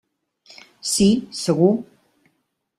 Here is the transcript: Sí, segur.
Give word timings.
Sí, 0.93 1.07
segur. 1.43 1.71